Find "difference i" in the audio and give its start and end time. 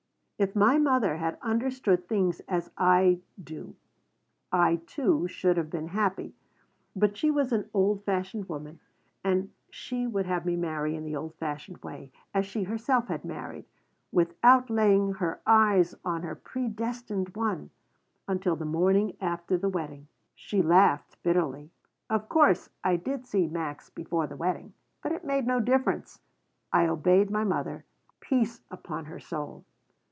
25.59-26.87